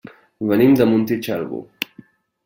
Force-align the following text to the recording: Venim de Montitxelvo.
Venim 0.51 0.71
de 0.79 0.87
Montitxelvo. 0.93 1.59